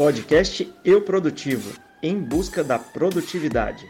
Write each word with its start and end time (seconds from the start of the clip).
Podcast 0.00 0.66
Eu 0.82 1.02
Produtivo 1.02 1.78
em 2.02 2.18
busca 2.18 2.64
da 2.64 2.78
produtividade. 2.78 3.86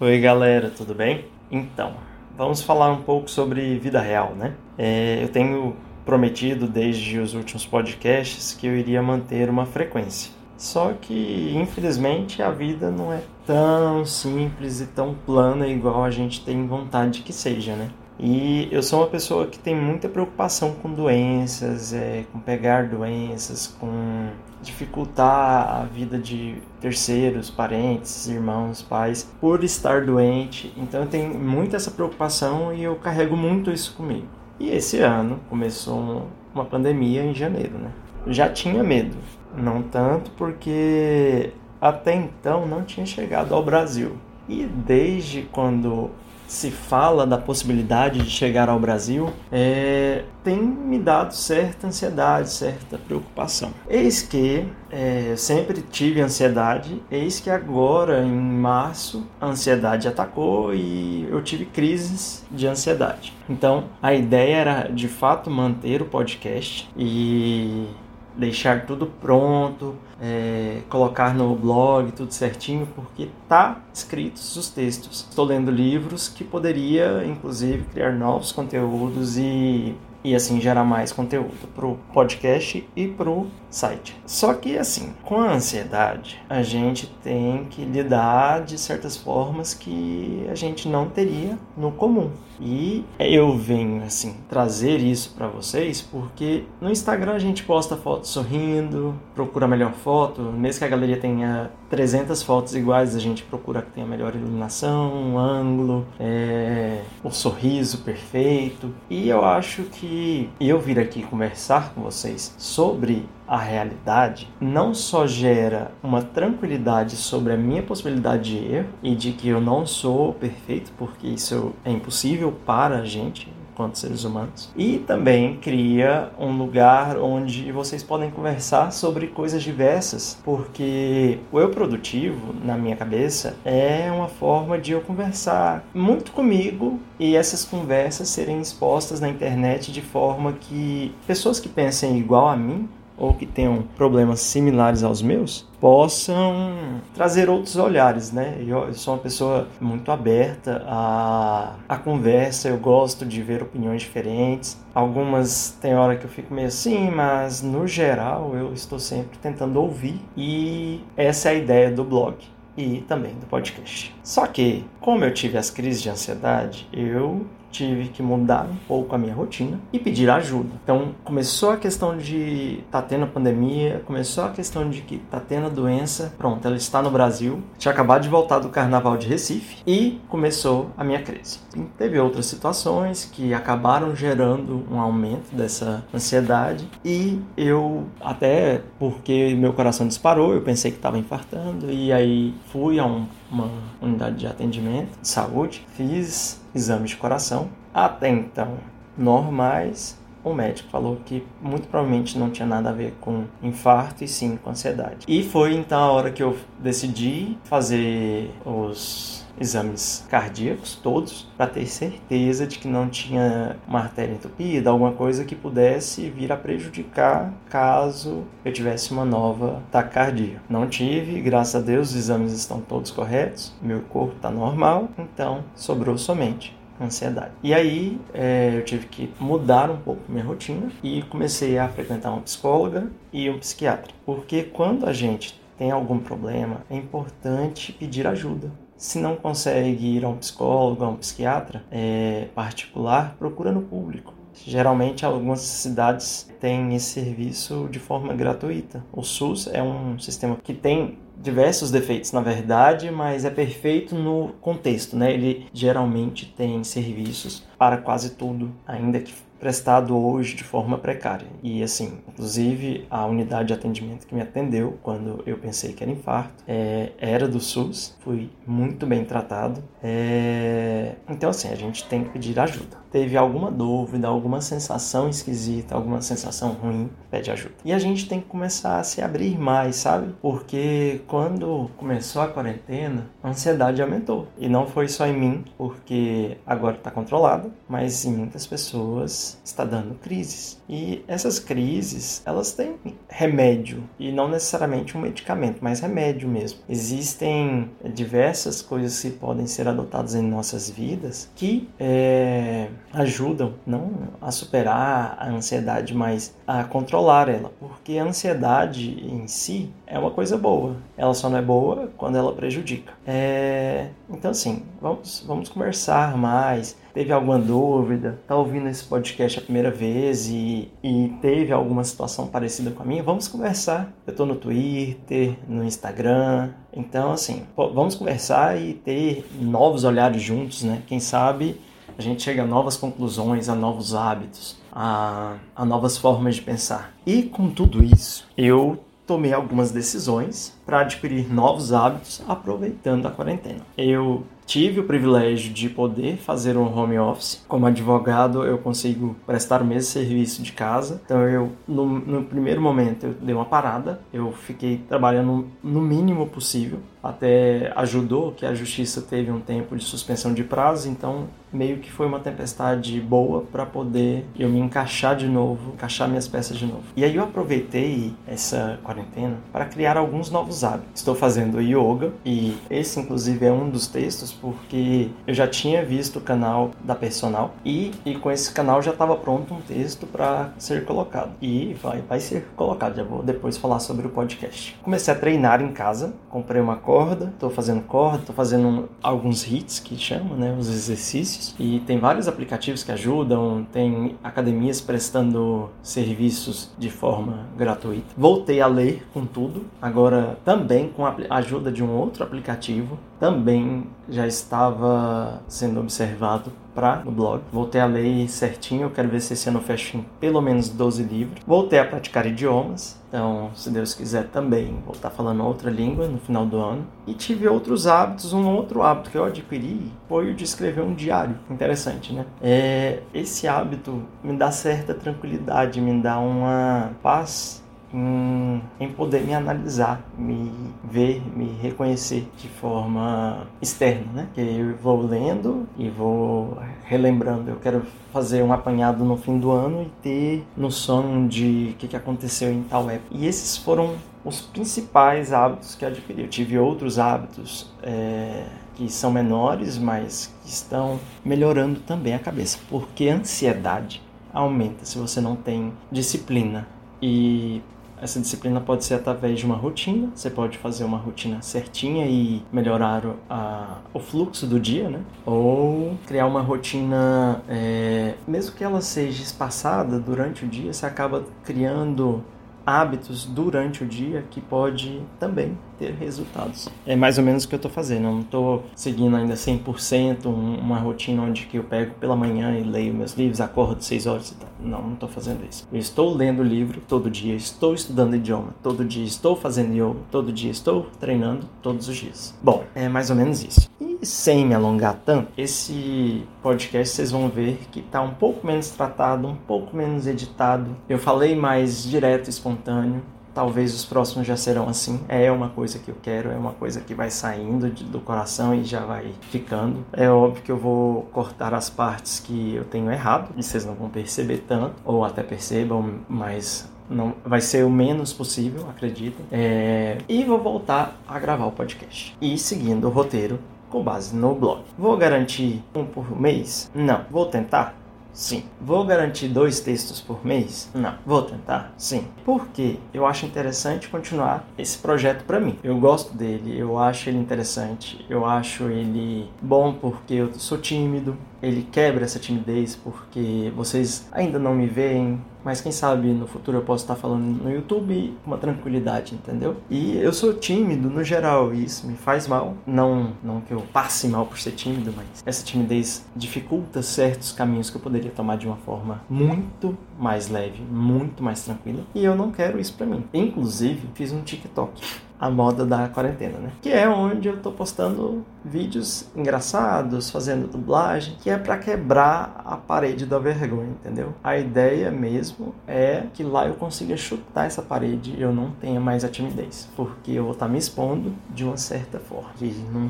Oi, 0.00 0.18
galera, 0.20 0.70
tudo 0.70 0.94
bem? 0.94 1.26
Então, 1.50 1.94
vamos 2.34 2.62
falar 2.62 2.90
um 2.90 3.02
pouco 3.02 3.30
sobre 3.30 3.78
vida 3.78 4.00
real, 4.00 4.34
né? 4.34 4.54
É, 4.78 5.22
eu 5.22 5.28
tenho 5.28 5.76
prometido 6.02 6.66
desde 6.66 7.18
os 7.18 7.34
últimos 7.34 7.66
podcasts 7.66 8.54
que 8.54 8.66
eu 8.66 8.74
iria 8.74 9.02
manter 9.02 9.50
uma 9.50 9.66
frequência. 9.66 10.32
Só 10.56 10.94
que, 10.94 11.52
infelizmente, 11.54 12.40
a 12.42 12.50
vida 12.50 12.90
não 12.90 13.12
é 13.12 13.20
tão 13.46 14.06
simples 14.06 14.80
e 14.80 14.86
tão 14.86 15.14
plana 15.14 15.68
igual 15.68 16.04
a 16.04 16.10
gente 16.10 16.42
tem 16.42 16.66
vontade 16.66 17.20
que 17.20 17.34
seja, 17.34 17.76
né? 17.76 17.90
E 18.18 18.68
eu 18.70 18.82
sou 18.82 19.00
uma 19.00 19.08
pessoa 19.08 19.46
que 19.46 19.58
tem 19.58 19.74
muita 19.74 20.08
preocupação 20.08 20.72
com 20.74 20.92
doenças, 20.92 21.92
é, 21.92 22.24
com 22.32 22.38
pegar 22.38 22.88
doenças, 22.88 23.66
com 23.66 24.28
dificultar 24.62 25.82
a 25.82 25.84
vida 25.84 26.16
de 26.16 26.56
terceiros, 26.80 27.50
parentes, 27.50 28.28
irmãos, 28.28 28.82
pais, 28.82 29.30
por 29.40 29.64
estar 29.64 30.04
doente. 30.06 30.72
Então 30.76 31.02
eu 31.02 31.06
tenho 31.06 31.34
muito 31.34 31.74
essa 31.74 31.90
preocupação 31.90 32.72
e 32.72 32.84
eu 32.84 32.96
carrego 32.96 33.36
muito 33.36 33.70
isso 33.70 33.94
comigo. 33.94 34.26
E 34.58 34.70
esse 34.70 35.00
ano 35.00 35.40
começou 35.50 36.28
uma 36.54 36.64
pandemia 36.64 37.24
em 37.24 37.34
janeiro, 37.34 37.76
né? 37.78 37.90
Já 38.28 38.48
tinha 38.48 38.82
medo, 38.82 39.16
não 39.56 39.82
tanto 39.82 40.30
porque 40.30 41.52
até 41.80 42.14
então 42.14 42.66
não 42.66 42.84
tinha 42.84 43.04
chegado 43.04 43.54
ao 43.54 43.62
Brasil. 43.62 44.16
E 44.48 44.64
desde 44.64 45.42
quando 45.42 46.10
se 46.46 46.70
fala 46.70 47.26
da 47.26 47.38
possibilidade 47.38 48.20
de 48.20 48.30
chegar 48.30 48.68
ao 48.68 48.78
Brasil 48.78 49.32
é, 49.50 50.24
tem 50.42 50.58
me 50.58 50.98
dado 50.98 51.34
certa 51.34 51.86
ansiedade, 51.86 52.50
certa 52.50 52.98
preocupação. 52.98 53.72
Eis 53.88 54.22
que 54.22 54.66
é, 54.90 55.34
sempre 55.36 55.82
tive 55.82 56.20
ansiedade, 56.20 57.02
eis 57.10 57.40
que 57.40 57.50
agora 57.50 58.22
em 58.22 58.30
março 58.30 59.26
a 59.40 59.46
ansiedade 59.46 60.06
atacou 60.06 60.74
e 60.74 61.26
eu 61.30 61.42
tive 61.42 61.64
crises 61.64 62.44
de 62.50 62.66
ansiedade. 62.66 63.32
Então 63.48 63.84
a 64.02 64.14
ideia 64.14 64.56
era 64.56 64.88
de 64.88 65.08
fato 65.08 65.50
manter 65.50 66.02
o 66.02 66.06
podcast 66.06 66.88
e 66.96 67.88
deixar 68.36 68.84
tudo 68.86 69.06
pronto, 69.06 69.96
é, 70.20 70.80
colocar 70.88 71.34
no 71.34 71.54
blog 71.54 72.12
tudo 72.12 72.32
certinho, 72.32 72.86
porque 72.94 73.28
tá 73.48 73.80
escritos 73.92 74.56
os 74.56 74.68
textos. 74.68 75.26
Estou 75.28 75.44
lendo 75.44 75.70
livros 75.70 76.28
que 76.28 76.44
poderia, 76.44 77.24
inclusive, 77.24 77.84
criar 77.92 78.12
novos 78.12 78.52
conteúdos 78.52 79.36
e 79.36 79.94
e 80.24 80.34
assim 80.34 80.60
gerar 80.60 80.84
mais 80.84 81.12
conteúdo 81.12 81.68
para 81.74 81.86
o 81.86 81.98
podcast 82.12 82.88
e 82.96 83.06
para 83.06 83.28
o 83.28 83.46
site. 83.70 84.16
Só 84.24 84.54
que 84.54 84.78
assim, 84.78 85.12
com 85.22 85.36
a 85.36 85.52
ansiedade, 85.52 86.40
a 86.48 86.62
gente 86.62 87.06
tem 87.22 87.66
que 87.66 87.84
lidar 87.84 88.62
de 88.62 88.78
certas 88.78 89.16
formas 89.16 89.74
que 89.74 90.46
a 90.50 90.54
gente 90.54 90.88
não 90.88 91.08
teria 91.08 91.58
no 91.76 91.92
comum. 91.92 92.30
E 92.60 93.04
eu 93.18 93.56
venho 93.56 94.04
assim 94.04 94.36
trazer 94.48 94.98
isso 94.98 95.34
para 95.36 95.48
vocês 95.48 96.00
porque 96.00 96.64
no 96.80 96.88
Instagram 96.88 97.32
a 97.32 97.38
gente 97.38 97.64
posta 97.64 97.96
fotos 97.96 98.30
sorrindo, 98.30 99.14
procura 99.34 99.64
a 99.64 99.68
melhor 99.68 99.92
foto, 99.92 100.40
mesmo 100.40 100.78
que 100.78 100.84
a 100.84 100.88
galeria 100.88 101.16
tenha 101.16 101.70
300 101.90 102.42
fotos 102.44 102.74
iguais, 102.76 103.16
a 103.16 103.18
gente 103.18 103.42
procura 103.42 103.82
que 103.82 103.90
tenha 103.90 104.06
melhor 104.06 104.34
iluminação, 104.34 105.12
um 105.12 105.38
ângulo, 105.38 106.06
é, 106.18 107.02
o 107.24 107.30
sorriso 107.30 107.98
perfeito. 107.98 108.94
E 109.10 109.28
eu 109.28 109.44
acho 109.44 109.82
que 109.84 110.13
eu 110.60 110.80
vir 110.80 110.98
aqui 110.98 111.22
conversar 111.22 111.92
com 111.94 112.02
vocês 112.02 112.54
sobre 112.58 113.26
a 113.46 113.58
realidade 113.58 114.48
não 114.60 114.94
só 114.94 115.26
gera 115.26 115.92
uma 116.02 116.22
tranquilidade 116.22 117.16
sobre 117.16 117.52
a 117.52 117.56
minha 117.56 117.82
possibilidade 117.82 118.58
de 118.58 118.74
erro 118.74 118.88
e 119.02 119.14
de 119.14 119.32
que 119.32 119.48
eu 119.48 119.60
não 119.60 119.86
sou 119.86 120.32
perfeito, 120.32 120.92
porque 120.96 121.26
isso 121.26 121.72
é 121.84 121.90
impossível 121.90 122.52
para 122.64 122.98
a 122.98 123.04
gente, 123.04 123.52
enquanto 123.74 123.98
seres 123.98 124.24
humanos. 124.24 124.70
E 124.76 124.98
também 124.98 125.56
cria 125.56 126.30
um 126.38 126.56
lugar 126.56 127.18
onde 127.18 127.70
vocês 127.72 128.02
podem 128.02 128.30
conversar 128.30 128.92
sobre 128.92 129.26
coisas 129.26 129.62
diversas, 129.62 130.38
porque 130.44 131.40
o 131.50 131.58
eu 131.58 131.68
produtivo, 131.70 132.54
na 132.64 132.76
minha 132.76 132.96
cabeça, 132.96 133.56
é 133.64 134.10
uma 134.12 134.28
forma 134.28 134.78
de 134.78 134.92
eu 134.92 135.00
conversar 135.00 135.84
muito 135.92 136.30
comigo 136.30 137.00
e 137.18 137.34
essas 137.36 137.64
conversas 137.64 138.28
serem 138.28 138.60
expostas 138.60 139.20
na 139.20 139.28
internet 139.28 139.92
de 139.92 140.00
forma 140.00 140.52
que 140.52 141.12
pessoas 141.26 141.58
que 141.58 141.68
pensem 141.68 142.16
igual 142.16 142.48
a 142.48 142.56
mim 142.56 142.88
ou 143.16 143.32
que 143.34 143.46
tenham 143.46 143.82
problemas 143.96 144.40
similares 144.40 145.02
aos 145.02 145.22
meus 145.22 145.66
possam 145.80 147.00
trazer 147.14 147.48
outros 147.48 147.76
olhares, 147.76 148.32
né? 148.32 148.56
Eu, 148.66 148.92
sou 148.94 149.14
uma 149.14 149.20
pessoa 149.20 149.68
muito 149.80 150.10
aberta 150.10 150.82
à, 150.86 151.74
à 151.88 151.96
conversa, 151.96 152.68
eu 152.68 152.78
gosto 152.78 153.26
de 153.26 153.42
ver 153.42 153.62
opiniões 153.62 154.02
diferentes. 154.02 154.82
Algumas 154.94 155.76
tem 155.80 155.94
hora 155.94 156.16
que 156.16 156.24
eu 156.24 156.30
fico 156.30 156.54
meio 156.54 156.68
assim, 156.68 157.10
mas 157.10 157.62
no 157.62 157.86
geral 157.86 158.54
eu 158.54 158.72
estou 158.72 158.98
sempre 158.98 159.38
tentando 159.38 159.80
ouvir 159.80 160.20
e 160.36 161.00
essa 161.16 161.50
é 161.50 161.52
a 161.52 161.54
ideia 161.54 161.90
do 161.90 162.02
blog 162.02 162.36
e 162.76 163.02
também 163.02 163.34
do 163.34 163.46
podcast. 163.46 164.14
Só 164.22 164.46
que, 164.46 164.84
como 165.00 165.24
eu 165.24 165.32
tive 165.32 165.56
as 165.56 165.70
crises 165.70 166.02
de 166.02 166.08
ansiedade, 166.08 166.88
eu 166.92 167.46
tive 167.74 168.08
que 168.08 168.22
mudar 168.22 168.66
um 168.70 168.76
pouco 168.86 169.14
a 169.14 169.18
minha 169.18 169.34
rotina 169.34 169.80
e 169.92 169.98
pedir 169.98 170.30
ajuda. 170.30 170.70
Então 170.82 171.14
começou 171.24 171.70
a 171.70 171.76
questão 171.76 172.16
de 172.16 172.84
tá 172.90 173.02
tendo 173.02 173.26
pandemia, 173.26 174.00
começou 174.06 174.44
a 174.44 174.50
questão 174.50 174.88
de 174.88 175.02
que 175.02 175.18
tá 175.18 175.40
tendo 175.40 175.68
doença, 175.68 176.32
pronto, 176.38 176.64
ela 176.64 176.76
está 176.76 177.02
no 177.02 177.10
Brasil. 177.10 177.60
Tinha 177.76 177.92
acabado 177.92 178.22
de 178.22 178.28
voltar 178.28 178.60
do 178.60 178.68
Carnaval 178.68 179.16
de 179.16 179.26
Recife 179.26 179.78
e 179.84 180.20
começou 180.28 180.90
a 180.96 181.02
minha 181.02 181.20
crise. 181.20 181.58
E 181.76 181.80
teve 181.98 182.18
outras 182.18 182.46
situações 182.46 183.28
que 183.32 183.52
acabaram 183.52 184.14
gerando 184.14 184.84
um 184.88 185.00
aumento 185.00 185.54
dessa 185.54 186.04
ansiedade 186.14 186.88
e 187.04 187.40
eu 187.56 188.04
até 188.20 188.82
porque 188.98 189.54
meu 189.58 189.72
coração 189.72 190.06
disparou, 190.06 190.54
eu 190.54 190.62
pensei 190.62 190.92
que 190.92 190.98
estava 190.98 191.18
infartando 191.18 191.90
e 191.90 192.12
aí 192.12 192.54
fui 192.70 193.00
a 193.00 193.04
um 193.04 193.26
uma 193.50 193.70
unidade 194.02 194.36
de 194.36 194.46
atendimento 194.46 195.20
de 195.20 195.28
saúde, 195.28 195.86
fiz 195.96 196.63
exames 196.74 197.10
de 197.10 197.16
coração, 197.16 197.68
até 197.92 198.28
então 198.28 198.78
normais. 199.16 200.18
O 200.42 200.52
médico 200.52 200.90
falou 200.90 201.16
que 201.24 201.42
muito 201.62 201.88
provavelmente 201.88 202.38
não 202.38 202.50
tinha 202.50 202.66
nada 202.66 202.90
a 202.90 202.92
ver 202.92 203.14
com 203.18 203.44
infarto 203.62 204.22
e 204.22 204.28
sim 204.28 204.58
com 204.62 204.70
ansiedade. 204.70 205.24
E 205.26 205.42
foi 205.42 205.74
então 205.74 205.98
a 205.98 206.12
hora 206.12 206.30
que 206.30 206.42
eu 206.42 206.54
decidi 206.78 207.56
fazer 207.64 208.50
os 208.66 209.43
exames 209.60 210.24
cardíacos 210.28 210.96
todos 210.96 211.46
para 211.56 211.66
ter 211.66 211.86
certeza 211.86 212.66
de 212.66 212.78
que 212.78 212.88
não 212.88 213.08
tinha 213.08 213.76
uma 213.86 214.00
artéria 214.00 214.34
entupida, 214.34 214.90
alguma 214.90 215.12
coisa 215.12 215.44
que 215.44 215.54
pudesse 215.54 216.28
vir 216.30 216.52
a 216.52 216.56
prejudicar 216.56 217.52
caso 217.68 218.44
eu 218.64 218.72
tivesse 218.72 219.12
uma 219.12 219.24
nova 219.24 219.82
taquicardia. 219.90 220.60
Não 220.68 220.86
tive, 220.86 221.40
graças 221.40 221.74
a 221.74 221.84
Deus 221.84 222.10
os 222.10 222.16
exames 222.16 222.52
estão 222.52 222.80
todos 222.80 223.10
corretos, 223.10 223.72
meu 223.80 224.00
corpo 224.00 224.36
está 224.36 224.50
normal, 224.50 225.08
então 225.18 225.64
sobrou 225.74 226.18
somente 226.18 226.76
ansiedade. 227.00 227.52
E 227.62 227.74
aí 227.74 228.20
é, 228.32 228.74
eu 228.76 228.84
tive 228.84 229.06
que 229.06 229.32
mudar 229.40 229.90
um 229.90 229.96
pouco 229.96 230.22
minha 230.28 230.44
rotina 230.44 230.90
e 231.02 231.22
comecei 231.22 231.78
a 231.78 231.88
frequentar 231.88 232.30
uma 232.30 232.40
psicóloga 232.40 233.08
e 233.32 233.50
um 233.50 233.58
psiquiatra, 233.58 234.12
porque 234.24 234.62
quando 234.62 235.06
a 235.06 235.12
gente 235.12 235.60
tem 235.76 235.90
algum 235.90 236.18
problema, 236.18 236.82
é 236.88 236.96
importante 236.96 237.92
pedir 237.92 238.26
ajuda. 238.26 238.70
Se 238.96 239.18
não 239.18 239.36
consegue 239.36 240.16
ir 240.16 240.24
a 240.24 240.28
um 240.28 240.36
psicólogo, 240.36 241.04
a 241.04 241.08
um 241.08 241.16
psiquiatra 241.16 241.84
é, 241.90 242.48
particular, 242.54 243.36
procura 243.38 243.72
no 243.72 243.82
público. 243.82 244.34
Geralmente, 244.54 245.26
algumas 245.26 245.60
cidades 245.60 246.48
têm 246.60 246.94
esse 246.94 247.20
serviço 247.20 247.88
de 247.90 247.98
forma 247.98 248.32
gratuita. 248.32 249.04
O 249.12 249.22
SUS 249.22 249.68
é 249.72 249.82
um 249.82 250.18
sistema 250.18 250.56
que 250.62 250.72
tem 250.72 251.18
diversos 251.36 251.90
defeitos, 251.90 252.32
na 252.32 252.40
verdade, 252.40 253.10
mas 253.10 253.44
é 253.44 253.50
perfeito 253.50 254.14
no 254.14 254.50
contexto, 254.60 255.16
né? 255.16 255.32
Ele 255.32 255.66
geralmente 255.74 256.46
tem 256.56 256.82
serviços 256.84 257.66
para 257.76 257.98
quase 257.98 258.30
tudo, 258.30 258.72
ainda 258.86 259.18
que 259.18 259.34
prestado 259.64 260.14
hoje 260.14 260.56
de 260.56 260.62
forma 260.62 260.98
precária. 260.98 261.46
E 261.62 261.82
assim, 261.82 262.18
inclusive 262.28 263.06
a 263.10 263.24
unidade 263.24 263.68
de 263.68 263.72
atendimento 263.72 264.26
que 264.26 264.34
me 264.34 264.42
atendeu 264.42 264.98
quando 265.02 265.42
eu 265.46 265.56
pensei 265.56 265.94
que 265.94 266.02
era 266.02 266.12
infarto 266.12 266.62
é, 266.68 267.12
era 267.16 267.48
do 267.48 267.58
SUS, 267.58 268.14
fui 268.20 268.50
muito 268.66 269.06
bem 269.06 269.24
tratado. 269.24 269.82
É, 270.02 270.93
então 271.34 271.50
assim, 271.50 271.68
a 271.68 271.74
gente 271.74 272.04
tem 272.08 272.24
que 272.24 272.30
pedir 272.30 272.58
ajuda. 272.58 273.04
Teve 273.10 273.36
alguma 273.36 273.70
dúvida, 273.70 274.26
alguma 274.26 274.60
sensação 274.60 275.28
esquisita, 275.28 275.94
alguma 275.94 276.20
sensação 276.20 276.72
ruim, 276.72 277.08
pede 277.30 277.50
ajuda. 277.50 277.74
E 277.84 277.92
a 277.92 277.98
gente 277.98 278.28
tem 278.28 278.40
que 278.40 278.46
começar 278.46 278.98
a 278.98 279.04
se 279.04 279.22
abrir 279.22 279.58
mais, 279.58 279.96
sabe? 279.96 280.34
Porque 280.42 281.20
quando 281.28 281.90
começou 281.96 282.42
a 282.42 282.48
quarentena, 282.48 283.30
a 283.42 283.50
ansiedade 283.50 284.02
aumentou. 284.02 284.48
E 284.58 284.68
não 284.68 284.86
foi 284.86 285.06
só 285.06 285.26
em 285.26 285.32
mim, 285.38 285.64
porque 285.78 286.56
agora 286.66 286.96
está 286.96 287.10
controlada, 287.10 287.70
mas 287.88 288.24
em 288.24 288.32
muitas 288.32 288.66
pessoas 288.66 289.60
está 289.64 289.84
dando 289.84 290.16
crises. 290.16 290.82
E 290.88 291.24
essas 291.28 291.58
crises, 291.60 292.42
elas 292.44 292.72
têm 292.72 292.96
remédio 293.28 294.02
e 294.18 294.32
não 294.32 294.48
necessariamente 294.48 295.16
um 295.16 295.20
medicamento, 295.20 295.78
mas 295.80 296.00
remédio 296.00 296.48
mesmo. 296.48 296.80
Existem 296.88 297.90
diversas 298.12 298.82
coisas 298.82 299.20
que 299.20 299.30
podem 299.30 299.66
ser 299.66 299.86
adotadas 299.86 300.34
em 300.34 300.42
nossas 300.42 300.90
vidas 300.90 301.23
que 301.54 301.88
é, 301.98 302.88
ajudam 303.12 303.74
não 303.86 304.10
a 304.40 304.50
superar 304.50 305.36
a 305.38 305.48
ansiedade, 305.48 306.14
mas 306.14 306.54
a 306.66 306.84
controlar 306.84 307.48
ela, 307.48 307.72
porque 307.78 308.18
a 308.18 308.24
ansiedade 308.24 309.10
em 309.26 309.46
si 309.46 309.90
é 310.06 310.18
uma 310.18 310.30
coisa 310.30 310.56
boa. 310.56 310.96
Ela 311.16 311.34
só 311.34 311.48
não 311.48 311.58
é 311.58 311.62
boa 311.62 312.10
quando 312.16 312.36
ela 312.36 312.52
prejudica. 312.52 313.12
É... 313.26 314.08
Então, 314.44 314.50
assim, 314.50 314.82
vamos, 315.00 315.42
vamos 315.46 315.70
conversar 315.70 316.36
mais. 316.36 316.94
Teve 317.14 317.32
alguma 317.32 317.58
dúvida? 317.58 318.38
Tá 318.46 318.54
ouvindo 318.54 318.90
esse 318.90 319.02
podcast 319.02 319.58
a 319.58 319.62
primeira 319.62 319.90
vez 319.90 320.48
e, 320.50 320.92
e 321.02 321.32
teve 321.40 321.72
alguma 321.72 322.04
situação 322.04 322.46
parecida 322.46 322.90
com 322.90 323.02
a 323.02 323.06
minha? 323.06 323.22
Vamos 323.22 323.48
conversar. 323.48 324.12
Eu 324.26 324.36
tô 324.36 324.44
no 324.44 324.56
Twitter, 324.56 325.56
no 325.66 325.82
Instagram. 325.82 326.72
Então, 326.92 327.32
assim, 327.32 327.62
vamos 327.74 328.16
conversar 328.16 328.78
e 328.78 328.92
ter 328.92 329.46
novos 329.58 330.04
olhares 330.04 330.42
juntos, 330.42 330.82
né? 330.82 331.02
Quem 331.06 331.20
sabe 331.20 331.80
a 332.18 332.20
gente 332.20 332.42
chega 332.42 332.64
a 332.64 332.66
novas 332.66 332.98
conclusões, 332.98 333.70
a 333.70 333.74
novos 333.74 334.14
hábitos, 334.14 334.76
a, 334.92 335.56
a 335.74 335.86
novas 335.86 336.18
formas 336.18 336.56
de 336.56 336.60
pensar. 336.60 337.14
E 337.24 337.44
com 337.44 337.70
tudo 337.70 338.04
isso, 338.04 338.46
eu 338.58 338.98
tomei 339.26 339.54
algumas 339.54 339.90
decisões 339.90 340.78
para 340.84 341.00
adquirir 341.00 341.52
novos 341.52 341.92
hábitos 341.92 342.42
aproveitando 342.48 343.26
a 343.26 343.30
quarentena. 343.30 343.80
Eu 343.96 344.44
tive 344.66 345.00
o 345.00 345.04
privilégio 345.04 345.72
de 345.72 345.88
poder 345.88 346.36
fazer 346.36 346.76
um 346.76 346.96
home 346.96 347.18
office. 347.18 347.64
Como 347.68 347.86
advogado, 347.86 348.64
eu 348.64 348.78
consigo 348.78 349.36
prestar 349.46 349.82
o 349.82 349.84
mesmo 349.84 350.10
serviço 350.10 350.62
de 350.62 350.72
casa. 350.72 351.20
Então, 351.24 351.40
eu 351.48 351.72
no, 351.86 352.06
no 352.06 352.44
primeiro 352.44 352.80
momento 352.80 353.26
eu 353.26 353.34
dei 353.34 353.54
uma 353.54 353.64
parada. 353.64 354.20
Eu 354.32 354.52
fiquei 354.52 354.98
trabalhando 355.08 355.66
no 355.82 356.00
mínimo 356.00 356.46
possível. 356.46 357.00
Até 357.22 357.90
ajudou 357.96 358.52
que 358.52 358.66
a 358.66 358.74
justiça 358.74 359.22
teve 359.22 359.50
um 359.50 359.60
tempo 359.60 359.96
de 359.96 360.04
suspensão 360.04 360.52
de 360.52 360.62
prazo, 360.62 361.08
então 361.08 361.48
meio 361.72 361.98
que 361.98 362.12
foi 362.12 362.26
uma 362.26 362.38
tempestade 362.38 363.18
boa 363.18 363.62
para 363.62 363.86
poder 363.86 364.46
eu 364.58 364.68
me 364.68 364.78
encaixar 364.78 365.34
de 365.34 365.48
novo, 365.48 365.94
encaixar 365.94 366.28
minhas 366.28 366.46
peças 366.46 366.76
de 366.76 366.84
novo. 366.84 367.02
E 367.16 367.24
aí 367.24 367.34
eu 367.34 367.42
aproveitei 367.42 368.34
essa 368.46 369.00
quarentena 369.02 369.56
para 369.72 369.86
criar 369.86 370.18
alguns 370.18 370.50
novos 370.50 370.73
hábitos. 370.82 371.20
Estou 371.20 371.34
fazendo 371.34 371.80
yoga 371.80 372.32
e 372.44 372.76
esse 372.90 373.20
inclusive 373.20 373.66
é 373.66 373.72
um 373.72 373.88
dos 373.88 374.06
textos 374.06 374.52
porque 374.52 375.28
eu 375.46 375.54
já 375.54 375.68
tinha 375.68 376.04
visto 376.04 376.38
o 376.38 376.40
canal 376.40 376.90
da 377.02 377.14
personal 377.14 377.74
e, 377.84 378.12
e 378.24 378.34
com 378.34 378.50
esse 378.50 378.72
canal 378.72 379.02
já 379.02 379.10
estava 379.10 379.36
pronto 379.36 379.74
um 379.74 379.80
texto 379.80 380.26
para 380.26 380.70
ser 380.78 381.04
colocado. 381.04 381.52
E 381.60 381.94
vai, 382.02 382.22
vai 382.22 382.40
ser 382.40 382.66
colocado, 382.74 383.16
já 383.16 383.22
vou 383.22 383.42
depois 383.42 383.76
falar 383.76 384.00
sobre 384.00 384.26
o 384.26 384.30
podcast. 384.30 384.96
Comecei 385.02 385.32
a 385.32 385.36
treinar 385.36 385.82
em 385.82 385.92
casa, 385.92 386.34
comprei 386.50 386.80
uma 386.80 386.96
corda, 386.96 387.50
estou 387.54 387.70
fazendo 387.70 388.02
corda, 388.02 388.38
estou 388.38 388.54
fazendo 388.54 389.08
alguns 389.22 389.70
hits 389.70 390.00
que 390.00 390.16
chamam, 390.16 390.56
né, 390.56 390.74
os 390.78 390.88
exercícios. 390.88 391.74
E 391.78 392.00
tem 392.00 392.18
vários 392.18 392.48
aplicativos 392.48 393.02
que 393.02 393.12
ajudam, 393.12 393.86
tem 393.92 394.36
academias 394.42 395.00
prestando 395.00 395.90
serviços 396.02 396.90
de 396.98 397.10
forma 397.10 397.66
gratuita. 397.76 398.26
Voltei 398.36 398.80
a 398.80 398.86
ler 398.86 399.26
com 399.32 399.44
tudo, 399.44 399.84
agora 400.00 400.58
também 400.64 401.08
com 401.08 401.26
a 401.26 401.34
ajuda 401.50 401.92
de 401.92 402.02
um 402.02 402.10
outro 402.10 402.42
aplicativo 402.42 403.18
também 403.38 404.06
já 404.28 404.46
estava 404.46 405.60
sendo 405.68 406.00
observado 406.00 406.72
para 406.94 407.16
no 407.16 407.30
blog. 407.30 407.62
Voltei 407.72 408.00
a 408.00 408.06
ler 408.06 408.48
certinho, 408.48 409.10
quero 409.10 409.28
ver 409.28 409.40
se 409.40 409.52
esse 409.52 409.68
ano 409.68 409.80
fecho 409.80 410.16
em 410.16 410.24
pelo 410.40 410.62
menos 410.62 410.88
12 410.88 411.22
livros. 411.24 411.60
Voltei 411.66 411.98
a 411.98 412.04
praticar 412.04 412.46
idiomas, 412.46 413.20
então, 413.28 413.70
se 413.74 413.90
Deus 413.90 414.14
quiser 414.14 414.44
também 414.44 414.96
voltar 415.04 415.28
falando 415.28 415.64
outra 415.64 415.90
língua 415.90 416.28
no 416.28 416.38
final 416.38 416.64
do 416.64 416.78
ano. 416.78 417.04
E 417.26 417.34
tive 417.34 417.66
outros 417.66 418.06
hábitos, 418.06 418.52
um 418.52 418.66
outro 418.68 419.02
hábito 419.02 419.28
que 419.28 419.36
eu 419.36 419.44
adquiri 419.44 420.12
foi 420.28 420.52
o 420.52 420.54
de 420.54 420.62
escrever 420.62 421.02
um 421.02 421.14
diário. 421.14 421.58
Interessante, 421.68 422.32
né? 422.32 422.46
É, 422.62 423.18
esse 423.34 423.66
hábito 423.66 424.22
me 424.42 424.56
dá 424.56 424.70
certa 424.70 425.12
tranquilidade, 425.12 426.00
me 426.00 426.22
dá 426.22 426.38
uma 426.38 427.10
paz 427.22 427.83
em, 428.14 428.80
em 429.00 429.08
poder 429.10 429.42
me 429.42 429.52
analisar, 429.52 430.24
me 430.38 430.70
ver, 431.02 431.42
me 431.54 431.66
reconhecer 431.82 432.48
de 432.56 432.68
forma 432.68 433.66
externa, 433.82 434.32
né? 434.32 434.48
Que 434.54 434.60
eu 434.60 434.96
vou 434.96 435.20
lendo 435.26 435.88
e 435.98 436.08
vou 436.08 436.78
relembrando. 437.04 437.70
Eu 437.70 437.76
quero 437.76 438.02
fazer 438.32 438.62
um 438.62 438.72
apanhado 438.72 439.24
no 439.24 439.36
fim 439.36 439.58
do 439.58 439.72
ano 439.72 440.02
e 440.02 440.10
ter 440.22 440.64
noção 440.76 441.48
de 441.48 441.90
o 441.92 441.98
que, 441.98 442.06
que 442.06 442.16
aconteceu 442.16 442.72
em 442.72 442.84
tal 442.84 443.10
época. 443.10 443.36
E 443.36 443.46
esses 443.46 443.76
foram 443.76 444.14
os 444.44 444.60
principais 444.60 445.52
hábitos 445.52 445.96
que 445.96 446.04
adquiri. 446.04 446.42
Eu 446.42 446.48
tive 446.48 446.78
outros 446.78 447.18
hábitos 447.18 447.92
é, 448.02 448.64
que 448.94 449.10
são 449.10 449.32
menores, 449.32 449.98
mas 449.98 450.54
que 450.62 450.70
estão 450.70 451.18
melhorando 451.44 451.98
também 452.00 452.34
a 452.34 452.38
cabeça, 452.38 452.78
porque 452.88 453.28
a 453.28 453.36
ansiedade 453.36 454.22
aumenta 454.52 455.04
se 455.04 455.18
você 455.18 455.40
não 455.40 455.56
tem 455.56 455.92
disciplina. 456.12 456.86
E 457.20 457.82
essa 458.20 458.40
disciplina 458.40 458.80
pode 458.80 459.04
ser 459.04 459.14
através 459.14 459.58
de 459.58 459.66
uma 459.66 459.76
rotina, 459.76 460.30
você 460.34 460.50
pode 460.50 460.78
fazer 460.78 461.04
uma 461.04 461.18
rotina 461.18 461.60
certinha 461.62 462.26
e 462.26 462.62
melhorar 462.72 463.24
o, 463.24 463.36
a, 463.48 463.98
o 464.12 464.18
fluxo 464.18 464.66
do 464.66 464.80
dia, 464.80 465.08
né? 465.08 465.20
Ou 465.44 466.16
criar 466.26 466.46
uma 466.46 466.60
rotina, 466.60 467.62
é, 467.68 468.34
mesmo 468.46 468.74
que 468.74 468.84
ela 468.84 469.00
seja 469.00 469.42
espaçada 469.42 470.18
durante 470.18 470.64
o 470.64 470.68
dia, 470.68 470.92
você 470.92 471.06
acaba 471.06 471.44
criando 471.64 472.42
hábitos 472.86 473.44
durante 473.44 474.02
o 474.02 474.06
dia 474.06 474.44
que 474.50 474.60
pode 474.60 475.20
também 475.38 475.76
ter 475.98 476.12
resultados. 476.12 476.88
É 477.06 477.14
mais 477.14 477.38
ou 477.38 477.44
menos 477.44 477.64
o 477.64 477.68
que 477.68 477.74
eu 477.74 477.78
estou 477.78 477.90
fazendo. 477.90 478.24
Eu 478.24 478.32
não 478.32 478.40
estou 478.40 478.84
seguindo 478.94 479.34
ainda 479.36 479.54
100% 479.54 480.46
uma 480.46 480.98
rotina 480.98 481.42
onde 481.42 481.66
que 481.66 481.76
eu 481.76 481.84
pego 481.84 482.14
pela 482.14 482.36
manhã 482.36 482.76
e 482.78 482.82
leio 482.82 483.14
meus 483.14 483.34
livros, 483.34 483.60
acordo 483.60 484.02
6 484.02 484.26
horas 484.26 484.50
e 484.50 484.54
tal. 484.56 484.68
Não, 484.80 485.02
não 485.02 485.14
estou 485.14 485.28
fazendo 485.28 485.64
isso. 485.68 485.86
Eu 485.92 485.98
estou 485.98 486.34
lendo 486.34 486.62
livro 486.62 487.00
todo 487.06 487.30
dia, 487.30 487.54
estou 487.54 487.94
estudando 487.94 488.36
idioma 488.36 488.74
todo 488.82 489.04
dia, 489.04 489.24
estou 489.24 489.56
fazendo 489.56 489.94
yoga 489.94 490.20
todo 490.30 490.52
dia, 490.52 490.70
estou 490.70 491.06
treinando 491.18 491.66
todos 491.82 492.08
os 492.08 492.16
dias. 492.16 492.54
Bom, 492.62 492.84
é 492.94 493.08
mais 493.08 493.30
ou 493.30 493.36
menos 493.36 493.62
isso. 493.62 493.88
E 494.20 494.26
sem 494.26 494.66
me 494.66 494.74
alongar 494.74 495.20
tanto, 495.24 495.48
esse 495.56 496.46
podcast 496.62 497.14
vocês 497.14 497.30
vão 497.30 497.48
ver 497.48 497.78
que 497.90 498.00
está 498.00 498.20
um 498.20 498.34
pouco 498.34 498.66
menos 498.66 498.90
tratado, 498.90 499.46
um 499.46 499.56
pouco 499.56 499.96
menos 499.96 500.26
editado. 500.26 500.96
Eu 501.08 501.18
falei 501.18 501.54
mais 501.54 502.02
direto, 502.02 502.48
espontâneo. 502.48 503.22
Talvez 503.54 503.94
os 503.94 504.04
próximos 504.04 504.48
já 504.48 504.56
serão 504.56 504.88
assim. 504.88 505.20
É 505.28 505.50
uma 505.50 505.68
coisa 505.68 506.00
que 506.00 506.08
eu 506.08 506.16
quero, 506.20 506.50
é 506.50 506.56
uma 506.56 506.72
coisa 506.72 507.00
que 507.00 507.14
vai 507.14 507.30
saindo 507.30 507.88
do 507.88 508.18
coração 508.18 508.74
e 508.74 508.82
já 508.82 509.06
vai 509.06 509.32
ficando. 509.42 510.04
É 510.12 510.28
óbvio 510.28 510.62
que 510.62 510.72
eu 510.72 510.76
vou 510.76 511.22
cortar 511.32 511.72
as 511.72 511.88
partes 511.88 512.40
que 512.40 512.74
eu 512.74 512.84
tenho 512.84 513.12
errado, 513.12 513.50
e 513.56 513.62
vocês 513.62 513.84
não 513.86 513.94
vão 513.94 514.08
perceber 514.08 514.64
tanto, 514.66 514.96
ou 515.04 515.24
até 515.24 515.44
percebam, 515.44 516.14
mas 516.28 516.90
não 517.08 517.34
vai 517.44 517.60
ser 517.60 517.84
o 517.84 517.90
menos 517.90 518.32
possível, 518.32 518.88
acreditem. 518.90 519.46
É, 519.52 520.18
e 520.28 520.42
vou 520.42 520.58
voltar 520.58 521.20
a 521.28 521.38
gravar 521.38 521.66
o 521.66 521.72
podcast. 521.72 522.36
E 522.40 522.58
seguindo 522.58 523.06
o 523.06 523.10
roteiro 523.10 523.60
com 523.94 524.02
base 524.02 524.34
no 524.34 524.56
blog. 524.56 524.82
Vou 524.98 525.16
garantir 525.16 525.80
um 525.94 526.04
por 526.04 526.28
mês? 526.36 526.90
Não. 526.92 527.24
Vou 527.30 527.46
tentar? 527.46 527.94
Sim. 528.32 528.64
Vou 528.80 529.04
garantir 529.04 529.46
dois 529.46 529.78
textos 529.78 530.20
por 530.20 530.44
mês? 530.44 530.90
Não. 530.92 531.14
Vou 531.24 531.42
tentar? 531.42 531.94
Sim. 531.96 532.26
Porque 532.44 532.96
eu 533.14 533.24
acho 533.24 533.46
interessante 533.46 534.08
continuar 534.08 534.66
esse 534.76 534.98
projeto 534.98 535.44
para 535.44 535.60
mim. 535.60 535.78
Eu 535.84 535.96
gosto 536.00 536.36
dele, 536.36 536.76
eu 536.76 536.98
acho 536.98 537.30
ele 537.30 537.38
interessante, 537.38 538.26
eu 538.28 538.44
acho 538.44 538.88
ele 538.88 539.48
bom 539.62 539.92
porque 539.92 540.34
eu 540.34 540.52
sou 540.54 540.76
tímido, 540.76 541.36
ele 541.62 541.86
quebra 541.92 542.24
essa 542.24 542.40
timidez 542.40 542.96
porque 542.96 543.72
vocês 543.76 544.28
ainda 544.32 544.58
não 544.58 544.74
me 544.74 544.88
veem, 544.88 545.40
mas 545.64 545.80
quem 545.80 545.90
sabe 545.90 546.28
no 546.28 546.46
futuro 546.46 546.78
eu 546.78 546.82
posso 546.82 547.04
estar 547.04 547.16
falando 547.16 547.62
no 547.62 547.70
YouTube 547.70 548.36
com 548.44 548.50
uma 548.50 548.58
tranquilidade, 548.58 549.34
entendeu? 549.34 549.76
E 549.88 550.16
eu 550.16 550.32
sou 550.32 550.54
tímido 550.54 551.08
no 551.08 551.24
geral 551.24 551.74
e 551.74 551.84
isso 551.84 552.06
me 552.06 552.16
faz 552.16 552.46
mal. 552.46 552.74
Não, 552.86 553.32
não 553.42 553.60
que 553.60 553.72
eu 553.72 553.80
passe 553.92 554.28
mal 554.28 554.46
por 554.46 554.58
ser 554.58 554.72
tímido, 554.72 555.12
mas 555.16 555.42
essa 555.44 555.64
timidez 555.64 556.24
dificulta 556.36 557.02
certos 557.02 557.52
caminhos 557.52 557.90
que 557.90 557.96
eu 557.96 558.00
poderia 558.00 558.30
tomar 558.30 558.56
de 558.56 558.66
uma 558.66 558.76
forma 558.76 559.22
muito 559.28 559.96
mais 560.18 560.48
leve, 560.48 560.82
muito 560.82 561.42
mais 561.42 561.64
tranquila. 561.64 562.02
E 562.14 562.24
eu 562.24 562.34
não 562.34 562.50
quero 562.50 562.78
isso 562.78 562.94
para 562.94 563.06
mim. 563.06 563.24
Inclusive, 563.32 564.08
fiz 564.14 564.32
um 564.32 564.42
TikTok 564.42 565.00
a 565.38 565.50
moda 565.50 565.84
da 565.84 566.08
quarentena, 566.08 566.58
né? 566.58 566.72
Que 566.80 566.90
é 566.90 567.08
onde 567.08 567.48
eu 567.48 567.60
tô 567.60 567.72
postando 567.72 568.44
vídeos 568.64 569.26
engraçados, 569.36 570.30
fazendo 570.30 570.70
dublagem, 570.70 571.36
que 571.40 571.50
é 571.50 571.58
para 571.58 571.76
quebrar 571.76 572.62
a 572.64 572.76
parede 572.76 573.26
da 573.26 573.38
vergonha, 573.38 573.90
entendeu? 573.90 574.32
A 574.42 574.56
ideia 574.56 575.10
mesmo 575.10 575.74
é 575.86 576.24
que 576.32 576.42
lá 576.42 576.66
eu 576.66 576.74
consiga 576.74 577.16
chutar 577.16 577.66
essa 577.66 577.82
parede 577.82 578.34
e 578.36 578.40
eu 578.40 578.52
não 578.52 578.70
tenha 578.70 579.00
mais 579.00 579.24
a 579.24 579.28
timidez, 579.28 579.88
porque 579.94 580.32
eu 580.32 580.44
vou 580.44 580.52
estar 580.52 580.66
tá 580.66 580.72
me 580.72 580.78
expondo 580.78 581.34
de 581.50 581.64
uma 581.64 581.76
certa 581.76 582.18
forma 582.18 582.50
e, 582.60 582.66
não, 582.92 583.08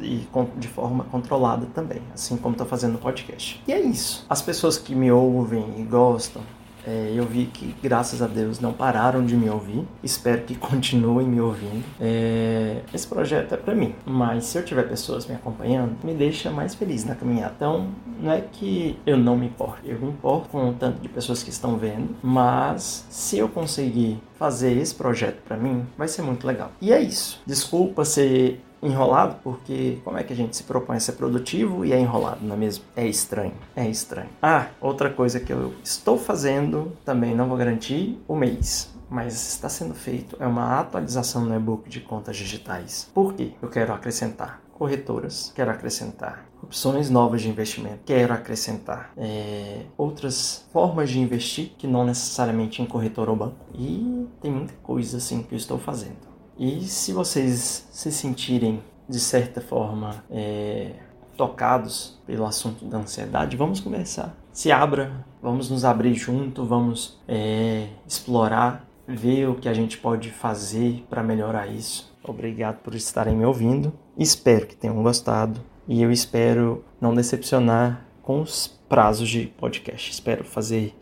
e 0.00 0.26
de 0.56 0.68
forma 0.68 1.04
controlada 1.04 1.66
também, 1.74 2.02
assim 2.12 2.36
como 2.36 2.54
estou 2.54 2.66
fazendo 2.66 2.94
no 2.94 2.98
podcast. 2.98 3.62
E 3.66 3.72
é 3.72 3.80
isso. 3.80 4.26
As 4.28 4.42
pessoas 4.42 4.76
que 4.78 4.94
me 4.94 5.12
ouvem 5.12 5.74
e 5.78 5.82
gostam 5.82 6.42
é, 6.86 7.12
eu 7.14 7.24
vi 7.24 7.46
que, 7.46 7.74
graças 7.82 8.22
a 8.22 8.26
Deus, 8.26 8.60
não 8.60 8.72
pararam 8.72 9.24
de 9.26 9.36
me 9.36 9.50
ouvir. 9.50 9.86
Espero 10.02 10.42
que 10.42 10.54
continuem 10.56 11.26
me 11.26 11.40
ouvindo. 11.40 11.84
É, 12.00 12.82
esse 12.94 13.06
projeto 13.06 13.54
é 13.54 13.56
para 13.56 13.74
mim, 13.74 13.94
mas 14.04 14.44
se 14.44 14.58
eu 14.58 14.64
tiver 14.64 14.84
pessoas 14.84 15.26
me 15.26 15.34
acompanhando, 15.34 15.96
me 16.04 16.14
deixa 16.14 16.50
mais 16.50 16.74
feliz 16.74 17.04
na 17.04 17.14
caminhada. 17.14 17.54
Então, 17.56 17.88
não 18.20 18.30
é 18.30 18.40
que 18.40 18.98
eu 19.04 19.16
não 19.16 19.36
me 19.36 19.46
importo, 19.46 19.80
eu 19.84 19.98
me 19.98 20.08
importo 20.08 20.48
com 20.48 20.70
o 20.70 20.72
tanto 20.72 21.00
de 21.00 21.08
pessoas 21.08 21.42
que 21.42 21.50
estão 21.50 21.76
vendo, 21.76 22.14
mas 22.22 23.06
se 23.10 23.38
eu 23.38 23.48
conseguir 23.48 24.18
fazer 24.38 24.76
esse 24.76 24.94
projeto 24.94 25.42
para 25.42 25.56
mim, 25.56 25.86
vai 25.96 26.08
ser 26.08 26.22
muito 26.22 26.46
legal. 26.46 26.70
E 26.80 26.92
é 26.92 27.00
isso. 27.00 27.40
Desculpa 27.46 28.04
ser 28.04 28.60
enrolado, 28.86 29.36
porque 29.42 29.98
como 30.04 30.18
é 30.18 30.22
que 30.22 30.32
a 30.32 30.36
gente 30.36 30.56
se 30.56 30.62
propõe 30.62 30.96
a 30.96 31.00
ser 31.00 31.12
produtivo 31.12 31.84
e 31.84 31.92
é 31.92 31.98
enrolado, 31.98 32.38
não 32.42 32.54
é 32.54 32.58
mesmo? 32.58 32.84
É 32.94 33.06
estranho, 33.06 33.54
é 33.74 33.88
estranho. 33.88 34.30
Ah, 34.42 34.66
outra 34.80 35.10
coisa 35.10 35.40
que 35.40 35.52
eu 35.52 35.74
estou 35.82 36.18
fazendo, 36.18 36.92
também 37.04 37.34
não 37.34 37.48
vou 37.48 37.56
garantir 37.56 38.18
o 38.26 38.34
mês, 38.34 38.94
mas 39.08 39.34
está 39.34 39.68
sendo 39.68 39.94
feito, 39.94 40.36
é 40.40 40.46
uma 40.46 40.78
atualização 40.78 41.44
no 41.44 41.54
e-book 41.54 41.88
de 41.88 42.00
contas 42.00 42.36
digitais. 42.36 43.10
Por 43.14 43.34
quê? 43.34 43.52
Eu 43.62 43.68
quero 43.68 43.92
acrescentar 43.92 44.60
corretoras, 44.72 45.52
quero 45.54 45.70
acrescentar 45.70 46.46
opções 46.62 47.08
novas 47.08 47.42
de 47.42 47.48
investimento, 47.48 48.00
quero 48.04 48.32
acrescentar 48.32 49.12
é, 49.16 49.82
outras 49.96 50.66
formas 50.72 51.10
de 51.10 51.20
investir 51.20 51.72
que 51.78 51.86
não 51.86 52.04
necessariamente 52.04 52.82
em 52.82 52.86
corretora 52.86 53.30
ou 53.30 53.36
banco. 53.36 53.56
E 53.74 54.26
tem 54.40 54.50
muita 54.50 54.74
coisa 54.82 55.18
assim 55.18 55.42
que 55.42 55.54
eu 55.54 55.56
estou 55.56 55.78
fazendo. 55.78 56.35
E 56.58 56.82
se 56.84 57.12
vocês 57.12 57.86
se 57.90 58.10
sentirem, 58.10 58.82
de 59.08 59.20
certa 59.20 59.60
forma, 59.60 60.24
é, 60.30 60.92
tocados 61.36 62.18
pelo 62.26 62.46
assunto 62.46 62.84
da 62.86 62.98
ansiedade, 62.98 63.56
vamos 63.56 63.80
conversar. 63.80 64.34
Se 64.52 64.72
abra, 64.72 65.24
vamos 65.42 65.68
nos 65.68 65.84
abrir 65.84 66.14
junto, 66.14 66.64
vamos 66.64 67.18
é, 67.28 67.88
explorar, 68.06 68.86
ver 69.06 69.48
o 69.48 69.54
que 69.54 69.68
a 69.68 69.74
gente 69.74 69.98
pode 69.98 70.30
fazer 70.30 71.04
para 71.10 71.22
melhorar 71.22 71.66
isso. 71.66 72.12
Obrigado 72.24 72.78
por 72.78 72.94
estarem 72.94 73.36
me 73.36 73.44
ouvindo. 73.44 73.92
Espero 74.18 74.66
que 74.66 74.74
tenham 74.74 75.02
gostado 75.02 75.60
e 75.86 76.02
eu 76.02 76.10
espero 76.10 76.84
não 77.00 77.14
decepcionar 77.14 78.04
com 78.22 78.40
os 78.40 78.66
prazos 78.88 79.28
de 79.28 79.46
podcast. 79.46 80.10
Espero 80.10 80.42
fazer 80.42 80.94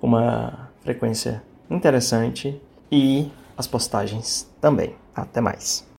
uma 0.00 0.70
frequência 0.80 1.42
interessante 1.68 2.60
e 2.90 3.30
as 3.56 3.66
postagens 3.66 4.50
também. 4.60 4.99
Até 5.14 5.40
mais. 5.40 5.89